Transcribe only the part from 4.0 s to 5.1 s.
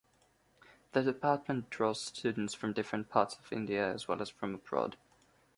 well as from abroad.